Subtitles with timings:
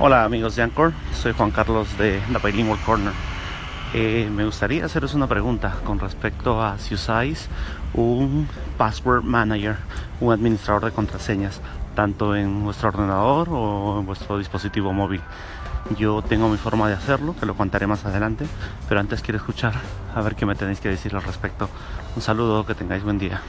[0.00, 3.12] Hola amigos de Anchor, soy Juan Carlos de la Bilingual Corner.
[3.94, 7.48] Eh, me gustaría haceros una pregunta con respecto a si usáis
[7.94, 9.76] un password manager,
[10.20, 11.60] un administrador de contraseñas,
[11.94, 15.20] tanto en vuestro ordenador o en vuestro dispositivo móvil.
[15.96, 18.46] Yo tengo mi forma de hacerlo, te lo contaré más adelante,
[18.88, 19.74] pero antes quiero escuchar
[20.12, 21.68] a ver qué me tenéis que decir al respecto.
[22.16, 23.40] Un saludo, que tengáis buen día.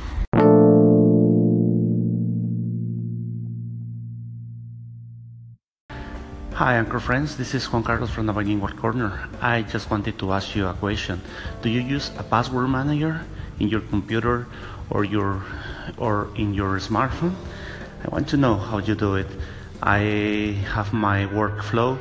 [6.55, 7.36] Hi, Anchor friends.
[7.36, 9.27] This is Juan Carlos from the Bilingual Corner.
[9.41, 11.20] I just wanted to ask you a question.
[11.62, 13.20] Do you use a password manager
[13.59, 14.48] in your computer
[14.90, 15.44] or your
[15.98, 17.36] or in your smartphone?
[18.05, 19.27] I want to know how you do it.
[19.84, 21.99] I have my workflow,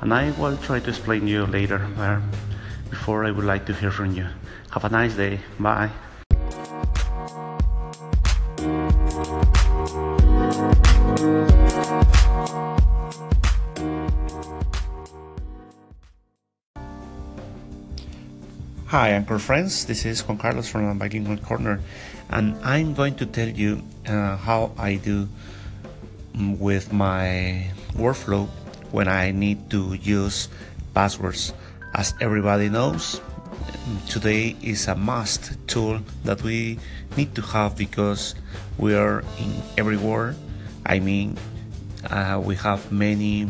[0.00, 1.86] and I will try to explain you later.
[1.94, 2.22] But
[2.90, 4.26] before, I would like to hear from you.
[4.72, 5.38] Have a nice day.
[5.60, 5.90] Bye.
[18.92, 19.86] Hi, Anchor friends.
[19.86, 21.80] This is Juan Carlos from the Bilingual Corner,
[22.28, 25.30] and I'm going to tell you uh, how I do
[26.36, 28.48] mm, with my workflow
[28.92, 30.50] when I need to use
[30.92, 31.54] passwords.
[31.94, 33.22] As everybody knows,
[34.10, 36.78] today is a must tool that we
[37.16, 38.34] need to have because
[38.76, 40.36] we are in every everywhere.
[40.84, 41.38] I mean,
[42.10, 43.48] uh, we have many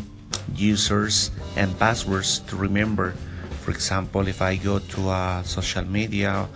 [0.54, 3.16] users and passwords to remember.
[3.62, 6.48] For example, if I go to a social media,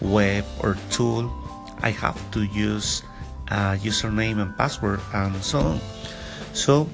[0.00, 1.26] web, or tool,
[1.82, 3.02] I have to use
[3.50, 5.80] a username and password and so on.
[6.54, 6.88] So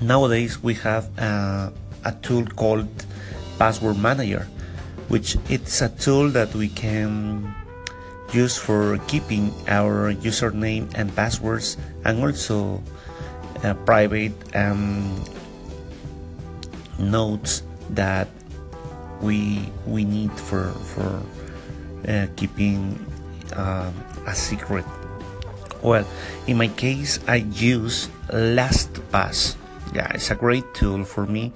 [0.00, 1.72] nowadays we have a,
[2.04, 2.88] a tool called
[3.58, 4.46] Password Manager,
[5.08, 7.54] which it's a tool that we can
[8.32, 12.80] use for keeping our username and passwords and also
[13.64, 15.22] uh, private um,
[16.98, 18.28] notes that
[19.22, 21.22] we we need for for
[22.06, 22.98] uh, keeping
[23.54, 23.90] uh,
[24.26, 24.84] a secret.
[25.82, 26.06] Well,
[26.46, 29.56] in my case, I use LastPass.
[29.94, 31.52] Yeah, it's a great tool for me.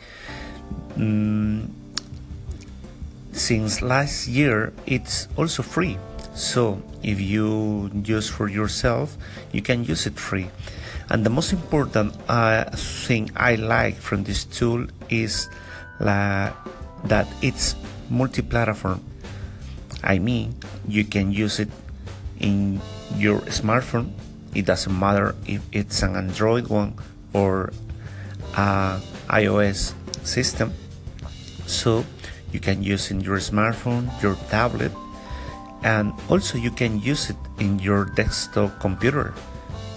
[0.99, 1.71] Mm,
[3.33, 5.99] since last year, it's also free.
[6.35, 9.17] So if you use for yourself,
[9.53, 10.51] you can use it free.
[11.09, 15.49] And the most important uh, thing I like from this tool is
[16.01, 16.51] la,
[17.09, 17.75] that it's
[18.11, 19.03] multi-platform.
[20.03, 20.55] I mean,
[20.87, 21.71] you can use it
[22.39, 22.81] in
[23.17, 24.13] your smartphone.
[24.55, 26.95] It doesn't matter if it's an Android one
[27.33, 27.73] or
[28.57, 30.73] a iOS system.
[31.67, 32.05] So
[32.53, 34.93] you can use in your smartphone, your tablet,
[35.83, 39.35] and also you can use it in your desktop computer.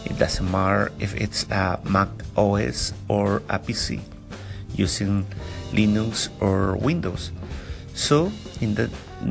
[0.05, 4.01] It doesn't matter if it's a Mac OS or a PC
[4.75, 5.25] using
[5.71, 7.31] Linux or Windows.
[7.93, 8.31] So
[8.61, 8.89] in that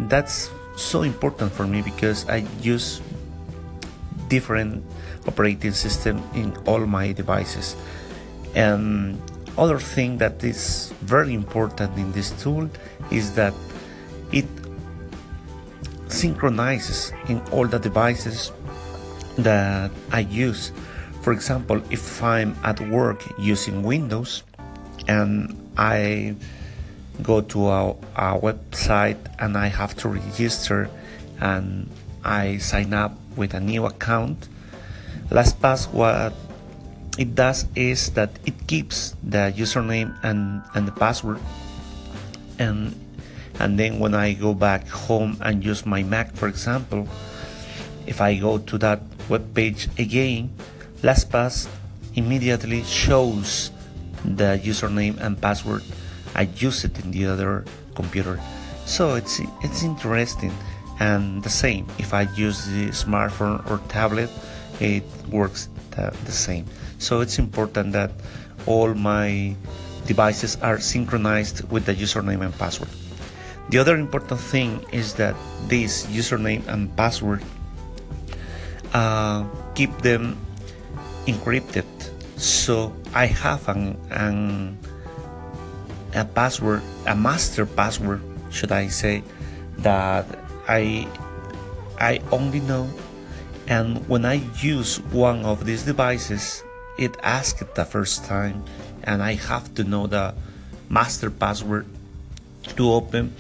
[0.09, 3.01] that's so important for me because I use
[4.29, 4.85] different
[5.27, 7.77] operating system in all my devices.
[8.55, 9.21] And
[9.57, 12.71] other thing that is very important in this tool
[13.11, 13.55] is that
[14.33, 14.47] it
[16.09, 18.53] synchronizes in all the devices
[19.37, 20.73] that I use.
[21.23, 24.43] For example, if I'm at work using Windows
[25.07, 26.35] and I
[27.23, 30.91] go to a, website and I have to register
[31.41, 31.89] and
[32.25, 34.49] I sign up with a new account,
[35.31, 36.35] LastPass what
[37.19, 41.41] it does is that it keeps the username and, and the password.
[42.59, 42.95] And
[43.61, 47.09] and then when I go back home and use my Mac for example
[48.07, 50.51] if I go to that web page again
[51.03, 51.69] LastPass
[52.15, 53.71] immediately shows
[54.25, 55.83] the username and password
[56.35, 57.65] I use it in the other
[57.95, 58.41] computer
[58.87, 60.53] so it's it's interesting
[61.01, 64.31] and the same if I use the smartphone or tablet
[64.81, 66.67] it works the, the same
[66.99, 68.11] so it's important that
[68.67, 69.57] all my
[70.09, 72.89] devices are synchronized with the username and password.
[73.69, 75.37] The other important thing is that
[75.69, 77.45] this username and password
[78.95, 79.45] uh,
[79.77, 80.41] keep them
[81.29, 81.85] encrypted.
[82.39, 84.79] So I have an, an
[86.15, 89.23] a password, a master password, should I say,
[89.79, 90.25] that
[90.69, 91.07] I
[92.01, 92.89] I only know.
[93.67, 96.63] And when I use one of these devices,
[96.97, 98.65] it asks the first time
[99.05, 100.33] and I have to know the
[100.89, 101.87] master password
[102.77, 103.35] to open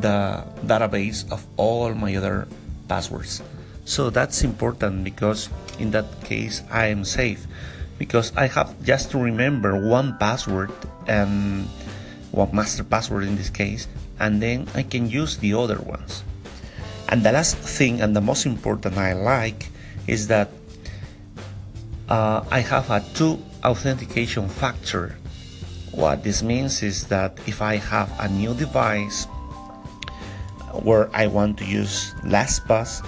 [0.00, 2.46] the database of all my other
[2.86, 3.42] passwords.
[3.84, 5.48] So that's important because
[5.78, 7.46] in that case I am safe
[8.02, 10.74] because I have just to remember one password
[11.06, 11.70] and
[12.34, 13.86] one master password in this case,
[14.18, 16.26] and then I can use the other ones.
[17.06, 19.70] And the last thing and the most important I like
[20.08, 20.50] is that
[22.08, 25.14] uh, I have a two authentication factor.
[25.92, 29.30] What this means is that if I have a new device
[30.82, 33.06] where I want to use LastPass,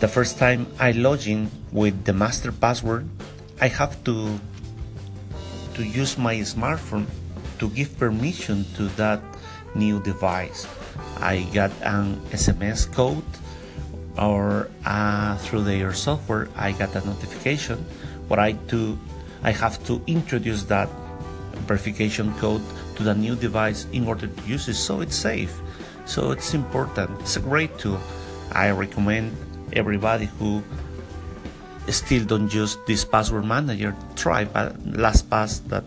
[0.00, 3.08] the first time I log in with the master password,
[3.60, 4.38] I have to
[5.74, 7.06] to use my smartphone
[7.58, 9.20] to give permission to that
[9.74, 10.68] new device.
[11.20, 13.24] I got an SMS code
[14.16, 17.84] or uh, through their software I got a notification.
[18.28, 18.98] What I do
[19.42, 20.88] I have to introduce that
[21.64, 22.62] verification code
[22.96, 25.60] to the new device in order to use it so it's safe.
[26.04, 27.10] So it's important.
[27.20, 28.00] It's a great tool
[28.52, 29.36] I recommend
[29.72, 30.62] everybody who
[31.92, 35.84] still don't use this password manager try but LastPass that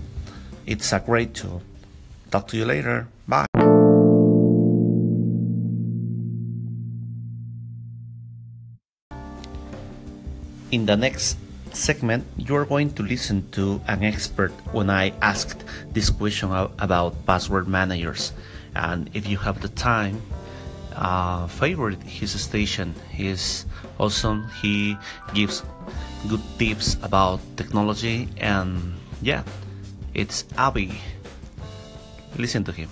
[0.66, 1.63] it's a great tool.
[2.30, 3.07] Talk to you later.
[3.28, 3.48] Bye.
[10.69, 11.38] In the next
[11.74, 17.25] segment, you are going to listen to an expert when I asked this question about
[17.25, 18.31] password managers.
[18.75, 20.22] And if you have the time,
[20.96, 22.94] uh, favorite his station.
[23.12, 23.66] He's
[24.00, 24.50] awesome.
[24.62, 24.98] He
[25.34, 25.64] gives
[26.28, 29.44] good tips about technology, and yeah,
[30.14, 31.00] it's Abby.
[32.38, 32.90] Listen to him.